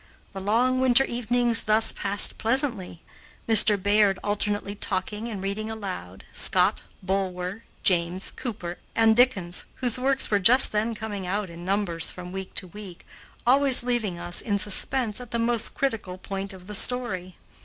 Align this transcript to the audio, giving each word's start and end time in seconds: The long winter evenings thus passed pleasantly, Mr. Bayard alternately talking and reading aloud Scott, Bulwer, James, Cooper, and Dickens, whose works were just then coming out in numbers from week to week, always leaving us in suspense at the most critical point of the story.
The 0.33 0.41
long 0.41 0.79
winter 0.81 1.03
evenings 1.03 1.65
thus 1.65 1.91
passed 1.91 2.39
pleasantly, 2.39 3.03
Mr. 3.47 3.77
Bayard 3.79 4.17
alternately 4.23 4.73
talking 4.73 5.27
and 5.27 5.43
reading 5.43 5.69
aloud 5.69 6.23
Scott, 6.33 6.81
Bulwer, 7.03 7.65
James, 7.83 8.31
Cooper, 8.31 8.79
and 8.95 9.15
Dickens, 9.15 9.65
whose 9.75 9.99
works 9.99 10.31
were 10.31 10.39
just 10.39 10.71
then 10.71 10.95
coming 10.95 11.27
out 11.27 11.51
in 11.51 11.63
numbers 11.63 12.11
from 12.11 12.31
week 12.31 12.55
to 12.55 12.67
week, 12.69 13.05
always 13.45 13.83
leaving 13.83 14.17
us 14.17 14.41
in 14.41 14.57
suspense 14.57 15.21
at 15.21 15.29
the 15.29 15.37
most 15.37 15.75
critical 15.75 16.17
point 16.17 16.51
of 16.51 16.65
the 16.65 16.73
story. 16.73 17.35